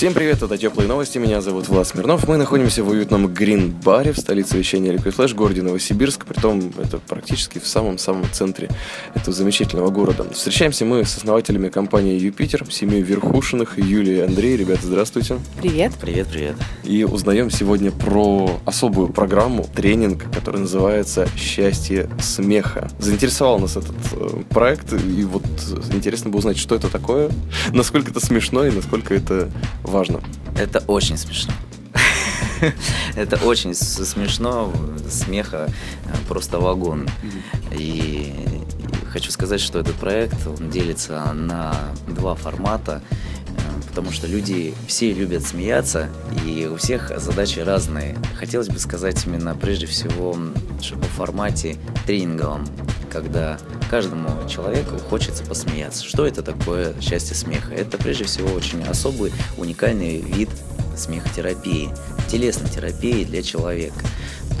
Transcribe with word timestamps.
Всем 0.00 0.14
привет, 0.14 0.42
это 0.42 0.56
Теплые 0.56 0.88
новости, 0.88 1.18
меня 1.18 1.42
зовут 1.42 1.68
Влад 1.68 1.86
Смирнов. 1.86 2.26
Мы 2.26 2.38
находимся 2.38 2.82
в 2.82 2.88
уютном 2.88 3.26
Грин-баре 3.26 4.14
в 4.14 4.18
столице 4.18 4.56
вещания 4.56 4.94
Liquid 4.94 5.14
Flash, 5.14 5.34
городе 5.34 5.60
Новосибирск. 5.60 6.24
Притом 6.24 6.72
это 6.82 6.96
практически 6.96 7.58
в 7.58 7.66
самом-самом 7.66 8.24
центре 8.32 8.70
этого 9.14 9.34
замечательного 9.34 9.90
города. 9.90 10.24
Встречаемся 10.32 10.86
мы 10.86 11.04
с 11.04 11.18
основателями 11.18 11.68
компании 11.68 12.18
Юпитер, 12.18 12.64
семьей 12.70 13.02
Верхушиных, 13.02 13.76
Юлия 13.76 14.20
и 14.20 14.20
Андрей. 14.20 14.56
Ребята, 14.56 14.86
здравствуйте. 14.86 15.36
Привет. 15.60 15.92
Привет, 16.00 16.28
привет. 16.28 16.56
И 16.82 17.04
узнаем 17.04 17.50
сегодня 17.50 17.90
про 17.90 18.58
особую 18.64 19.08
программу, 19.08 19.64
тренинг, 19.64 20.32
который 20.32 20.60
называется 20.60 21.28
«Счастье 21.36 22.08
смеха». 22.18 22.88
Заинтересовал 22.98 23.58
нас 23.58 23.76
этот 23.76 23.96
э, 24.12 24.44
проект, 24.48 24.94
и 24.94 25.24
вот 25.24 25.44
интересно 25.92 26.30
бы 26.30 26.38
узнать, 26.38 26.56
что 26.56 26.74
это 26.74 26.88
такое, 26.88 27.30
насколько 27.74 28.12
это 28.12 28.24
смешно 28.24 28.64
и 28.64 28.70
насколько 28.70 29.14
это 29.14 29.50
важно. 29.90 30.20
Это 30.56 30.82
очень 30.86 31.16
смешно. 31.16 31.52
Это 33.16 33.36
очень 33.44 33.74
смешно, 33.74 34.72
смеха 35.08 35.68
э, 36.04 36.16
просто 36.28 36.58
вагон. 36.58 37.08
И 37.72 38.32
хочу 39.10 39.30
сказать, 39.30 39.60
что 39.60 39.78
этот 39.78 39.96
проект 39.96 40.46
он 40.46 40.70
делится 40.70 41.32
на 41.32 41.74
два 42.06 42.34
формата, 42.34 43.02
э, 43.48 43.88
потому 43.88 44.12
что 44.12 44.26
люди 44.26 44.74
все 44.86 45.12
любят 45.12 45.44
смеяться, 45.44 46.08
и 46.46 46.68
у 46.72 46.76
всех 46.76 47.12
задачи 47.18 47.60
разные. 47.60 48.16
Хотелось 48.38 48.68
бы 48.68 48.78
сказать 48.78 49.26
именно 49.26 49.54
прежде 49.54 49.86
всего 49.86 50.36
что 50.80 50.96
о 50.96 51.02
формате 51.16 51.76
тренинговом, 52.06 52.66
когда 53.10 53.58
каждому 53.90 54.28
человеку 54.48 54.98
хочется 54.98 55.44
посмеяться. 55.44 56.04
Что 56.04 56.26
это 56.26 56.42
такое 56.42 56.94
счастье 57.00 57.34
смеха? 57.34 57.74
Это 57.74 57.98
прежде 57.98 58.24
всего 58.24 58.52
очень 58.52 58.82
особый, 58.84 59.32
уникальный 59.56 60.20
вид 60.20 60.48
смехотерапии, 60.96 61.90
телесной 62.28 62.68
терапии 62.68 63.24
для 63.24 63.42
человека. 63.42 64.04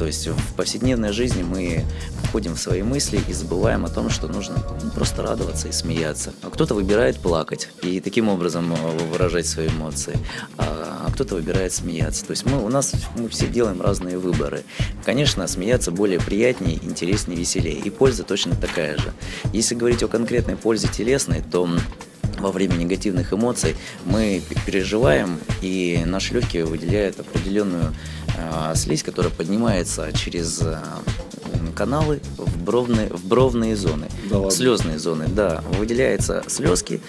То 0.00 0.06
есть 0.06 0.26
в 0.26 0.54
повседневной 0.54 1.12
жизни 1.12 1.42
мы 1.42 1.84
входим 2.24 2.54
в 2.54 2.58
свои 2.58 2.82
мысли 2.82 3.20
и 3.28 3.34
забываем 3.34 3.84
о 3.84 3.90
том, 3.90 4.08
что 4.08 4.28
нужно 4.28 4.56
ну, 4.82 4.90
просто 4.90 5.22
радоваться 5.22 5.68
и 5.68 5.72
смеяться. 5.72 6.32
А 6.42 6.48
кто-то 6.48 6.74
выбирает 6.74 7.18
плакать 7.18 7.68
и 7.82 8.00
таким 8.00 8.30
образом 8.30 8.72
э, 8.72 8.98
выражать 9.12 9.46
свои 9.46 9.68
эмоции, 9.68 10.16
а 10.56 10.90
а 11.10 11.10
кто-то 11.12 11.34
выбирает 11.34 11.72
смеяться. 11.72 12.24
То 12.24 12.32
есть 12.32 12.44
мы, 12.46 12.62
у 12.64 12.68
нас 12.68 12.92
мы 13.16 13.28
все 13.28 13.46
делаем 13.46 13.80
разные 13.80 14.18
выборы. 14.18 14.62
Конечно, 15.04 15.46
смеяться 15.46 15.90
более 15.90 16.20
приятнее, 16.20 16.78
интереснее, 16.82 17.38
веселее. 17.38 17.78
И 17.78 17.90
польза 17.90 18.22
точно 18.22 18.54
такая 18.54 18.96
же. 18.98 19.12
Если 19.52 19.74
говорить 19.74 20.02
о 20.02 20.08
конкретной 20.08 20.56
пользе 20.56 20.88
телесной, 20.88 21.42
то 21.42 21.68
во 22.38 22.52
время 22.52 22.74
негативных 22.74 23.32
эмоций 23.32 23.76
мы 24.04 24.42
переживаем, 24.66 25.38
и 25.62 26.02
наши 26.06 26.34
легкие 26.34 26.64
выделяют 26.64 27.18
определенную 27.20 27.94
слизь, 28.74 29.02
которая 29.02 29.32
поднимается 29.32 30.12
через 30.12 30.60
э, 30.62 30.78
каналы 31.74 32.20
в 32.36 32.62
бровные, 32.62 33.08
в 33.08 33.24
бровные 33.24 33.76
зоны, 33.76 34.08
Да 34.28 34.36
ладно? 34.36 34.50
слезные 34.50 34.98
зоны, 34.98 35.26
да, 35.28 35.62
выделяются 35.78 36.42
слезки. 36.46 37.00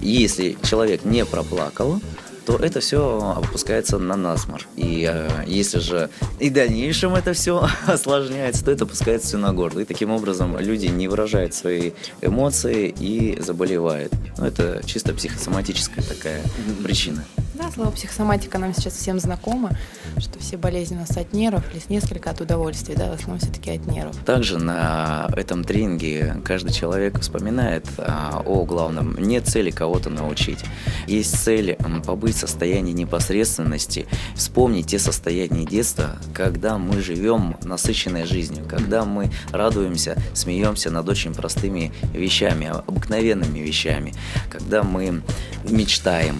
И 0.00 0.08
если 0.08 0.56
человек 0.62 1.04
не 1.04 1.24
проплакал, 1.24 2.00
то 2.44 2.56
это 2.56 2.80
все 2.80 3.34
опускается 3.36 3.98
на 3.98 4.16
насмор. 4.16 4.66
И 4.76 5.08
э, 5.10 5.44
если 5.46 5.78
же 5.78 6.10
и 6.40 6.50
в 6.50 6.52
дальнейшем 6.52 7.14
это 7.14 7.32
все 7.32 7.68
осложняется, 7.86 8.64
то 8.64 8.70
это 8.70 8.84
опускается 8.84 9.28
все 9.28 9.38
на 9.38 9.52
горло. 9.52 9.80
И 9.80 9.84
таким 9.84 10.10
образом 10.10 10.58
люди 10.58 10.86
не 10.86 11.08
выражают 11.08 11.54
свои 11.54 11.92
эмоции 12.20 12.92
и 12.98 13.40
заболевают. 13.40 14.12
Ну, 14.38 14.44
это 14.46 14.82
чисто 14.84 15.14
психосоматическая 15.14 16.04
такая 16.04 16.42
причина. 16.82 17.24
Да, 17.62 17.70
слово 17.70 17.92
психосоматика 17.92 18.58
нам 18.58 18.74
сейчас 18.74 18.94
всем 18.94 19.20
знакомо, 19.20 19.70
что 20.18 20.36
все 20.40 20.56
болезни 20.56 20.96
у 20.96 20.98
нас 20.98 21.16
от 21.16 21.32
нервов, 21.32 21.62
или 21.72 21.80
несколько 21.88 22.30
от 22.30 22.40
удовольствий, 22.40 22.96
да, 22.96 23.08
в 23.08 23.14
основном 23.14 23.38
все-таки 23.38 23.70
от 23.70 23.86
нервов. 23.86 24.16
Также 24.24 24.58
на 24.58 25.28
этом 25.36 25.62
тренинге 25.62 26.38
каждый 26.44 26.72
человек 26.72 27.20
вспоминает 27.20 27.86
а, 27.98 28.42
о 28.44 28.64
главном. 28.64 29.16
Нет 29.16 29.46
цели 29.46 29.70
кого-то 29.70 30.10
научить. 30.10 30.58
Есть 31.06 31.38
цель 31.38 31.76
побыть 32.04 32.34
в 32.34 32.40
состоянии 32.40 32.92
непосредственности, 32.92 34.06
вспомнить 34.34 34.88
те 34.88 34.98
состояния 34.98 35.64
детства, 35.64 36.16
когда 36.34 36.78
мы 36.78 37.00
живем 37.00 37.56
насыщенной 37.62 38.24
жизнью, 38.24 38.64
когда 38.68 39.04
мы 39.04 39.30
радуемся, 39.52 40.16
смеемся 40.34 40.90
над 40.90 41.08
очень 41.08 41.32
простыми 41.32 41.92
вещами, 42.12 42.72
обыкновенными 42.88 43.60
вещами, 43.60 44.14
когда 44.50 44.82
мы 44.82 45.22
мечтаем 45.70 46.38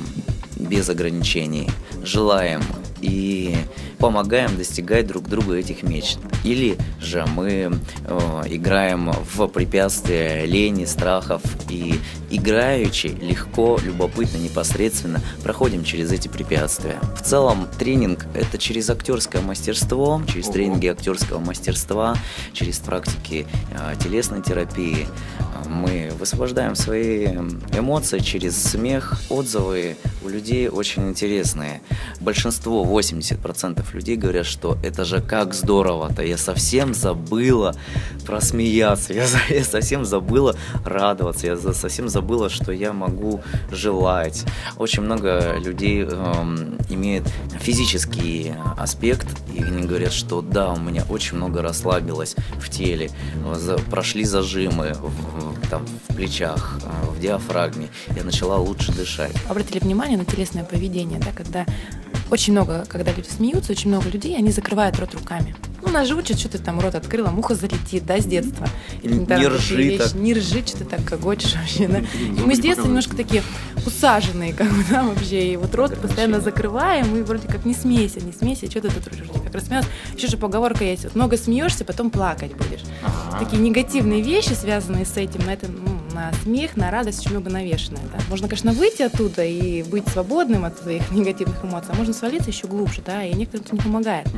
без 0.62 0.88
ограничений, 0.88 1.68
желаем 2.02 2.62
и 3.00 3.54
помогаем 4.02 4.56
достигать 4.56 5.06
друг 5.06 5.28
другу 5.28 5.54
этих 5.54 5.84
мечт. 5.84 6.18
Или 6.42 6.76
же 7.00 7.24
мы 7.24 7.70
э, 8.04 8.42
играем 8.46 9.12
в 9.32 9.46
препятствия 9.46 10.44
лени, 10.44 10.86
страхов 10.86 11.40
и 11.70 12.00
играючи, 12.28 13.06
легко, 13.06 13.78
любопытно, 13.80 14.38
непосредственно 14.38 15.20
проходим 15.44 15.84
через 15.84 16.10
эти 16.10 16.26
препятствия. 16.26 16.98
В 17.16 17.22
целом 17.22 17.68
тренинг 17.78 18.26
это 18.34 18.58
через 18.58 18.90
актерское 18.90 19.40
мастерство, 19.40 20.20
через 20.26 20.48
тренинги 20.48 20.88
актерского 20.88 21.38
мастерства, 21.38 22.16
через 22.52 22.80
практики 22.80 23.46
э, 23.70 23.94
телесной 24.02 24.42
терапии 24.42 25.06
мы 25.68 26.10
высвобождаем 26.18 26.74
свои 26.74 27.26
эмоции 27.76 28.18
через 28.18 28.60
смех, 28.62 29.20
отзывы 29.28 29.96
у 30.24 30.28
людей 30.28 30.68
очень 30.68 31.08
интересные. 31.08 31.82
Большинство, 32.20 32.84
80% 32.84 33.91
людей 33.94 34.16
говорят, 34.16 34.46
что 34.46 34.78
это 34.82 35.04
же 35.04 35.20
как 35.20 35.54
здорово-то, 35.54 36.22
я 36.22 36.36
совсем 36.36 36.94
забыла 36.94 37.74
просмеяться, 38.26 39.12
я, 39.12 39.26
я 39.50 39.64
совсем 39.64 40.04
забыла 40.04 40.56
радоваться, 40.84 41.46
я 41.46 41.56
совсем 41.56 42.08
забыла, 42.08 42.48
что 42.50 42.72
я 42.72 42.92
могу 42.92 43.40
желать. 43.70 44.44
Очень 44.76 45.02
много 45.02 45.56
людей 45.58 46.02
эм, 46.04 46.78
имеет 46.88 47.24
физический 47.60 48.52
аспект, 48.76 49.26
и 49.54 49.62
они 49.62 49.86
говорят, 49.86 50.12
что 50.12 50.40
да, 50.42 50.72
у 50.72 50.78
меня 50.78 51.04
очень 51.08 51.36
много 51.36 51.62
расслабилось 51.62 52.36
в 52.58 52.68
теле, 52.70 53.10
за- 53.54 53.78
прошли 53.78 54.24
зажимы 54.24 54.92
в, 54.94 55.08
в- 55.08 55.68
там, 55.68 55.86
в 56.08 56.14
плечах, 56.14 56.78
э, 56.84 57.10
в 57.10 57.20
диафрагме, 57.20 57.88
я 58.16 58.24
начала 58.24 58.56
лучше 58.56 58.92
дышать. 58.92 59.32
Обратили 59.48 59.78
внимание 59.78 60.18
на 60.18 60.24
телесное 60.24 60.64
поведение, 60.64 61.18
да, 61.18 61.32
когда 61.34 61.66
очень 62.32 62.54
много, 62.54 62.86
когда 62.88 63.12
люди 63.12 63.28
смеются, 63.28 63.72
очень 63.72 63.90
много 63.90 64.08
людей, 64.08 64.34
они 64.38 64.50
закрывают 64.50 64.98
рот 64.98 65.14
руками. 65.14 65.54
Ну, 65.84 65.90
нас 65.90 66.08
же 66.08 66.14
учат, 66.14 66.38
что 66.38 66.48
ты 66.48 66.58
там 66.58 66.80
рот 66.80 66.94
открыла, 66.94 67.28
муха 67.28 67.54
залетит, 67.54 68.06
да, 68.06 68.18
с 68.18 68.24
детства. 68.24 68.66
Или 69.02 69.14
Не 69.14 69.26
там 69.26 69.40
такие 69.40 69.48
ржи 69.48 69.76
вещи. 69.76 69.98
так. 69.98 70.14
Не 70.14 70.32
ржи, 70.32 70.62
что 70.64 70.78
ты 70.78 70.84
так 70.84 71.04
гогочешь 71.04 71.54
вообще, 71.56 71.88
да. 71.88 71.98
И 71.98 72.40
мы 72.40 72.54
с 72.54 72.58
детства 72.60 72.86
немножко 72.86 73.14
такие 73.16 73.42
усаженные, 73.84 74.54
как 74.54 74.70
бы, 74.70 74.82
да, 74.88 75.02
вообще. 75.02 75.52
И 75.52 75.56
вот 75.56 75.74
рот 75.74 76.00
постоянно 76.00 76.40
закрываем, 76.40 77.14
и 77.16 77.22
вроде 77.22 77.48
как 77.48 77.66
не 77.66 77.74
смейся, 77.74 78.20
не 78.20 78.32
смейся, 78.32 78.70
что 78.70 78.80
ты 78.80 78.88
тут 78.88 79.12
вроде 79.12 79.40
как 79.44 79.54
рассмеялся. 79.54 79.88
Еще 80.16 80.28
же 80.28 80.38
поговорка 80.38 80.84
есть, 80.84 81.04
вот 81.04 81.14
много 81.14 81.36
смеешься, 81.36 81.84
потом 81.84 82.10
плакать 82.10 82.52
будешь. 82.54 82.82
Такие 83.38 83.60
негативные 83.60 84.22
вещи, 84.22 84.52
связанные 84.52 85.04
с 85.04 85.16
этим, 85.18 85.44
на 85.44 85.52
это, 85.52 85.66
ну, 85.68 85.91
на 86.12 86.32
смех, 86.42 86.76
на 86.76 86.90
радость 86.90 87.20
очень 87.20 87.32
много 87.32 87.50
навешенное. 87.50 88.02
Да. 88.12 88.18
Можно, 88.28 88.48
конечно, 88.48 88.72
выйти 88.72 89.02
оттуда 89.02 89.44
и 89.44 89.82
быть 89.82 90.06
свободным 90.08 90.64
от 90.64 90.78
своих 90.78 91.10
негативных 91.12 91.64
эмоций, 91.64 91.90
а 91.92 91.96
можно 91.96 92.12
свалиться 92.12 92.50
еще 92.50 92.66
глубже, 92.66 93.02
да, 93.04 93.24
и 93.24 93.34
некоторым 93.34 93.66
это 93.66 93.74
не 93.74 93.80
помогает. 93.80 94.28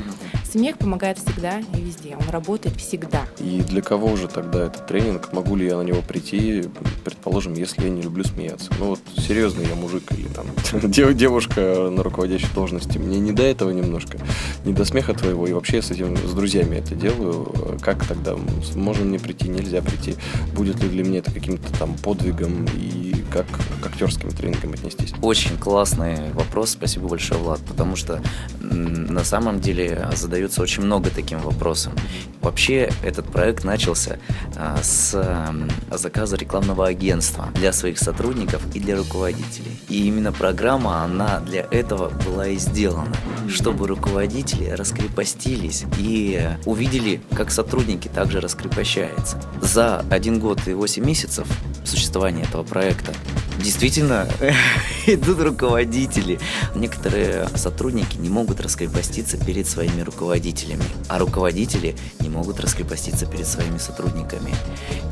Смех 0.55 0.79
помогает 0.79 1.19
всегда 1.19 1.59
и 1.59 1.81
везде, 1.81 2.15
он 2.17 2.31
работает 2.31 2.77
всегда. 2.77 3.27
И 3.41 3.61
для 3.63 3.83
кого 3.83 4.15
же 4.15 4.29
тогда 4.29 4.67
этот 4.67 4.87
тренинг? 4.87 5.33
Могу 5.33 5.57
ли 5.57 5.67
я 5.67 5.77
на 5.77 5.83
него 5.83 6.01
прийти, 6.01 6.67
предположим, 7.05 7.55
если 7.55 7.83
я 7.83 7.91
не 7.91 8.03
люблю 8.03 8.23
смеяться? 8.23 8.71
Ну 8.79 8.91
вот 8.91 9.01
серьезно, 9.17 9.63
я 9.63 9.75
мужик 9.75 10.13
или 10.13 10.29
там 10.29 10.47
дев- 10.89 11.17
девушка 11.17 11.91
на 11.91 12.05
руководящей 12.05 12.47
должности. 12.55 12.99
Мне 12.99 13.19
не 13.19 13.33
до 13.33 13.43
этого 13.43 13.71
немножко, 13.71 14.17
не 14.65 14.73
до 14.73 14.85
смеха 14.85 15.13
твоего. 15.13 15.49
И 15.49 15.53
вообще 15.53 15.79
я 15.79 15.83
с 15.83 15.91
этим, 15.91 16.17
с 16.17 16.33
друзьями 16.35 16.77
это 16.77 16.95
делаю. 16.95 17.53
Как 17.83 18.07
тогда? 18.07 18.37
Можно 18.77 19.07
мне 19.07 19.19
прийти, 19.19 19.49
нельзя 19.49 19.83
прийти? 19.83 20.15
Будет 20.55 20.81
ли 20.85 20.89
для 20.89 21.03
меня 21.03 21.19
это 21.19 21.33
каким-то 21.33 21.77
там 21.81 21.97
подвигом? 21.97 22.65
И 22.77 23.25
как 23.33 23.47
к 23.83 23.87
актерским 23.87 24.31
тренингам 24.31 24.75
отнестись? 24.75 25.13
Очень 25.21 25.59
классный 25.59 26.31
вопрос, 26.35 26.71
спасибо 26.71 27.09
большое, 27.09 27.41
Влад, 27.41 27.61
потому 27.67 27.97
что 27.97 28.23
на 28.61 29.25
самом 29.25 29.61
деле 29.61 30.09
задается 30.45 30.63
очень 30.63 30.83
много 30.83 31.11
таким 31.11 31.39
вопросом. 31.39 31.95
Вообще 32.43 32.91
этот 33.03 33.27
проект 33.27 33.65
начался 33.65 34.19
а, 34.57 34.79
с 34.83 35.15
а, 35.15 35.55
заказа 35.97 36.37
рекламного 36.37 36.87
агентства 36.87 37.49
для 37.55 37.73
своих 37.73 37.99
сотрудников 37.99 38.63
и 38.75 38.81
для 38.81 38.97
руководителей. 38.97 39.79
И 39.89 40.07
именно 40.07 40.33
программа, 40.33 41.03
она 41.03 41.41
для 41.41 41.63
этого 41.71 42.11
была 42.27 42.49
и 42.49 42.57
сделана, 42.57 43.17
чтобы 43.49 43.87
руководители 43.87 44.69
раскрепостились 44.69 45.85
и 45.99 46.51
увидели, 46.67 47.23
как 47.35 47.51
сотрудники 47.51 48.09
также 48.09 48.41
раскрепощаются. 48.41 49.41
За 49.63 50.05
один 50.11 50.39
год 50.39 50.69
и 50.69 50.75
восемь 50.75 51.05
месяцев 51.05 51.47
существования 51.85 52.43
этого 52.43 52.65
проекта 52.65 53.15
действительно 53.59 54.29
идут 55.07 55.41
руководители. 55.41 56.39
Некоторые 56.75 57.49
сотрудники 57.55 58.17
не 58.17 58.29
могут 58.29 58.61
раскрепоститься 58.61 59.37
перед 59.37 59.67
своими 59.67 60.03
руководителями, 60.03 60.85
а 61.09 61.19
руководители 61.19 61.97
не 62.21 62.29
могут 62.29 62.61
раскрепоститься 62.61 63.27
перед 63.27 63.47
своими 63.47 63.79
сотрудниками. 63.79 64.55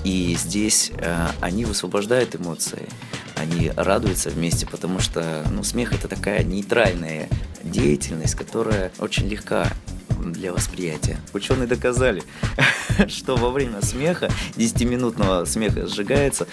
И 0.04 0.36
здесь 0.38 0.92
э, 0.96 1.28
они 1.40 1.64
высвобождают 1.64 2.34
эмоции, 2.36 2.88
они 3.36 3.72
радуются 3.76 4.30
вместе, 4.30 4.66
потому 4.66 5.00
что 5.00 5.44
ну, 5.50 5.62
смех 5.62 5.92
это 5.92 6.08
такая 6.08 6.42
нейтральная 6.42 7.28
деятельность, 7.62 8.34
которая 8.34 8.92
очень 8.98 9.28
легка 9.28 9.68
для 10.30 10.52
восприятия. 10.52 11.18
Ученые 11.32 11.66
доказали, 11.66 12.22
что 13.08 13.36
во 13.36 13.50
время 13.50 13.82
смеха, 13.82 14.30
10-минутного 14.56 15.44
смеха 15.44 15.86
сжигается 15.86 16.46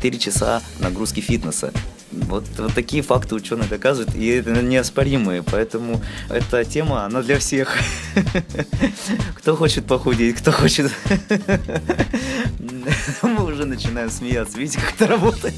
4 0.00 0.18
часа 0.18 0.62
нагрузки 0.78 1.20
фитнеса. 1.20 1.72
Вот, 2.10 2.44
вот 2.58 2.74
такие 2.74 3.02
факты 3.02 3.34
ученые 3.34 3.68
доказывают, 3.68 4.14
и 4.16 4.26
это 4.26 4.50
неоспоримые, 4.50 5.42
поэтому 5.42 6.00
эта 6.28 6.64
тема, 6.64 7.04
она 7.04 7.22
для 7.22 7.38
всех. 7.38 7.76
Кто 9.36 9.54
хочет 9.54 9.84
похудеть, 9.84 10.36
кто 10.36 10.52
хочет... 10.52 10.90
Мы 13.22 13.44
уже 13.44 13.64
начинаем 13.66 14.10
смеяться, 14.10 14.58
видите, 14.58 14.80
как 14.80 14.94
это 14.94 15.06
работает. 15.06 15.54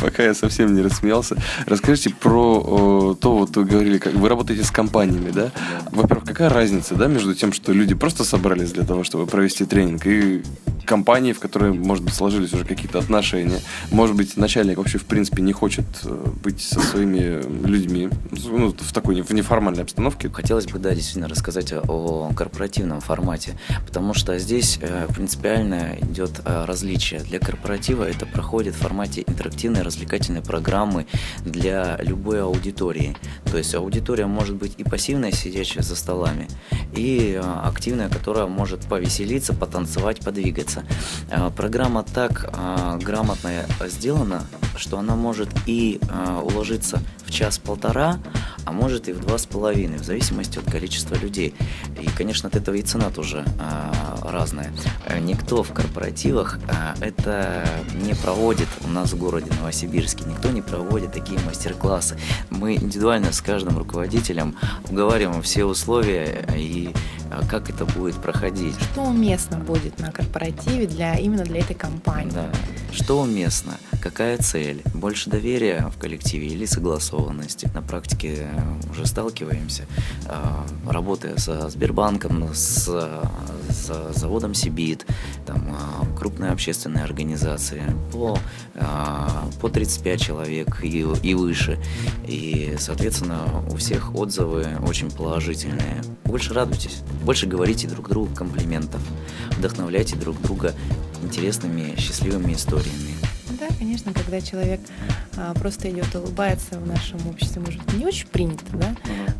Пока, 0.00 0.22
я 0.22 0.34
совсем 0.34 0.74
не 0.74 0.80
рассмеялся. 0.80 1.36
Расскажите 1.66 2.10
про 2.10 3.16
то, 3.20 3.36
вот 3.36 3.56
вы 3.56 3.64
говорили, 3.64 3.98
как 3.98 4.14
вы 4.14 4.28
работаете 4.28 4.62
с 4.62 4.70
компаниями, 4.70 5.30
да? 5.30 5.50
Во-первых, 5.90 6.24
какая 6.24 6.48
разница, 6.48 6.94
да, 6.94 7.08
между 7.08 7.34
тем, 7.34 7.52
что 7.52 7.72
люди 7.72 7.94
просто 7.94 8.24
собрались 8.24 8.72
для 8.72 8.84
того, 8.84 9.04
чтобы 9.04 9.26
провести 9.26 9.64
тренинг, 9.64 10.06
и 10.06 10.42
компании, 10.84 11.32
в 11.32 11.40
которые, 11.40 11.72
может 11.72 12.04
быть, 12.04 12.14
сложились 12.14 12.52
уже 12.52 12.64
какие-то 12.64 12.98
отношения. 12.98 13.60
Может 13.90 14.16
быть, 14.16 14.36
начальник 14.36 14.78
вообще, 14.78 14.98
в 14.98 15.04
принципе, 15.04 15.42
не 15.42 15.52
хочет 15.52 15.84
э, 16.04 16.26
быть 16.42 16.60
со 16.60 16.80
своими 16.80 17.42
людьми 17.66 18.08
ну, 18.30 18.74
в 18.78 18.92
такой 18.92 19.22
в 19.22 19.30
неформальной 19.30 19.82
обстановке. 19.82 20.30
Хотелось 20.30 20.66
бы, 20.66 20.78
да, 20.78 20.94
действительно 20.94 21.28
рассказать 21.28 21.72
о 21.72 22.30
корпоративном 22.36 23.00
формате, 23.00 23.58
потому 23.86 24.14
что 24.14 24.38
здесь 24.38 24.78
э, 24.80 25.06
принципиально 25.14 25.96
идет 26.00 26.40
э, 26.44 26.64
различие. 26.64 27.20
Для 27.20 27.38
корпоратива 27.38 28.04
это 28.04 28.26
проходит 28.26 28.74
в 28.74 28.78
формате 28.78 29.24
интерактивной 29.26 29.82
развлекательной 29.82 30.42
программы 30.42 31.06
для 31.44 31.98
любой 32.02 32.42
аудитории. 32.42 33.16
То 33.50 33.58
есть 33.58 33.74
аудитория 33.74 34.26
может 34.26 34.56
быть 34.56 34.74
и 34.78 34.84
пассивная, 34.84 35.32
сидящая 35.32 35.82
за 35.82 35.96
столами, 35.96 36.48
и 36.94 37.40
активная, 37.62 38.08
которая 38.08 38.46
может 38.46 38.80
повеселиться, 38.86 39.54
потанцевать, 39.54 40.20
подвигаться 40.20 40.73
получается. 40.74 40.84
Э, 41.30 41.50
программа 41.54 42.02
так 42.02 42.50
э, 42.52 42.98
грамотно 43.02 43.64
сделана, 43.86 44.42
что 44.76 44.98
она 44.98 45.14
может 45.14 45.48
и 45.66 46.00
э, 46.00 46.40
уложиться 46.42 47.00
в 47.24 47.30
час-полтора, 47.30 48.18
а 48.64 48.72
может 48.72 49.08
и 49.08 49.12
в 49.12 49.20
два 49.20 49.38
с 49.38 49.46
половиной, 49.46 49.98
в 49.98 50.04
зависимости 50.04 50.58
от 50.58 50.70
количества 50.70 51.14
людей. 51.16 51.54
И, 52.00 52.06
конечно, 52.16 52.48
от 52.48 52.56
этого 52.56 52.74
и 52.74 52.82
цена 52.82 53.10
тоже 53.10 53.44
разная. 54.22 54.72
Никто 55.20 55.62
в 55.62 55.72
корпоративах 55.72 56.58
это 57.00 57.66
не 57.94 58.14
проводит 58.14 58.68
у 58.84 58.88
нас 58.88 59.12
в 59.12 59.18
городе 59.18 59.50
Новосибирске, 59.58 60.24
никто 60.24 60.50
не 60.50 60.62
проводит 60.62 61.12
такие 61.12 61.38
мастер-классы. 61.40 62.16
Мы 62.50 62.76
индивидуально 62.76 63.32
с 63.32 63.40
каждым 63.40 63.78
руководителем 63.78 64.56
уговариваем 64.88 65.42
все 65.42 65.64
условия 65.64 66.46
и 66.56 66.94
как 67.48 67.70
это 67.70 67.84
будет 67.84 68.16
проходить. 68.16 68.74
Что 68.92 69.02
уместно 69.02 69.58
будет 69.58 69.98
на 69.98 70.12
корпоративе 70.12 70.86
для, 70.86 71.14
именно 71.14 71.44
для 71.44 71.60
этой 71.60 71.74
компании? 71.74 72.32
Да. 72.32 72.50
Что 72.92 73.20
уместно? 73.20 73.74
Какая 74.00 74.38
цель? 74.38 74.82
Больше 74.94 75.30
доверия 75.30 75.90
в 75.94 75.98
коллективе 75.98 76.48
или 76.48 76.66
согласованности? 76.66 77.70
На 77.74 77.82
практике 77.82 78.48
уже 78.90 79.06
сталкиваемся, 79.06 79.84
а, 80.26 80.64
работая 80.86 81.36
со 81.38 81.68
Сбербанком, 81.68 82.50
с, 82.54 82.86
с 83.68 84.12
заводом 84.14 84.54
Сибит, 84.54 85.06
там, 85.46 85.74
а, 85.74 86.18
крупные 86.18 86.52
общественные 86.52 87.04
организации, 87.04 87.82
по, 88.12 88.38
по 89.64 89.70
35 89.70 90.20
человек 90.20 90.84
и, 90.84 91.06
и 91.22 91.32
выше. 91.34 91.78
И, 92.28 92.76
соответственно, 92.78 93.64
у 93.70 93.76
всех 93.76 94.14
отзывы 94.14 94.66
очень 94.86 95.10
положительные. 95.10 96.02
Больше 96.24 96.52
радуйтесь. 96.52 96.98
Больше 97.24 97.46
говорите 97.46 97.88
друг 97.88 98.10
другу 98.10 98.34
комплиментов, 98.34 99.00
вдохновляйте 99.56 100.16
друг 100.16 100.38
друга 100.42 100.74
интересными, 101.22 101.98
счастливыми 101.98 102.52
историями. 102.52 103.14
Да, 103.58 103.68
конечно, 103.78 104.12
когда 104.12 104.42
человек 104.42 104.80
а, 105.38 105.54
просто 105.54 105.90
идет 105.90 106.14
улыбается 106.14 106.78
в 106.78 106.86
нашем 106.86 107.26
обществе, 107.26 107.62
может, 107.62 107.80
не 107.94 108.04
очень 108.04 108.26
принято, 108.26 108.64
да, 108.74 108.94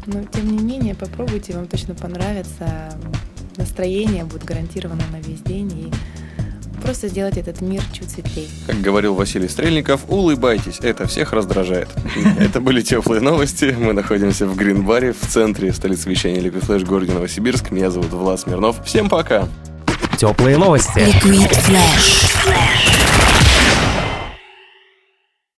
но 0.06 0.24
тем 0.24 0.56
не 0.56 0.62
менее 0.62 0.94
попробуйте, 0.94 1.54
вам 1.54 1.66
точно 1.66 1.94
понравится, 1.94 2.98
настроение 3.58 4.24
будет 4.24 4.44
гарантировано 4.44 5.04
на 5.12 5.20
весь 5.20 5.42
день 5.42 5.70
и 5.72 5.92
просто 6.84 7.08
сделать 7.08 7.38
этот 7.38 7.60
мир 7.62 7.82
чуть 7.92 8.10
светлее. 8.10 8.48
Как 8.66 8.80
говорил 8.80 9.14
Василий 9.14 9.48
Стрельников, 9.48 10.02
улыбайтесь, 10.08 10.78
это 10.80 11.06
всех 11.06 11.32
раздражает. 11.32 11.88
Это 12.38 12.60
были 12.60 12.82
теплые 12.82 13.20
новости. 13.20 13.74
Мы 13.78 13.92
находимся 13.92 14.46
в 14.46 14.54
Гринбаре, 14.54 15.12
в 15.12 15.26
центре 15.26 15.72
столицы 15.72 16.08
вещания 16.10 16.40
Liquid 16.40 16.66
Flash 16.66 16.84
городе 16.84 17.12
Новосибирск. 17.12 17.70
Меня 17.70 17.90
зовут 17.90 18.12
Влад 18.12 18.40
Смирнов. 18.40 18.84
Всем 18.84 19.08
пока! 19.08 19.48
Теплые 20.18 20.58
новости. 20.58 20.98
Liquid 20.98 21.50
Flash. 21.50 22.83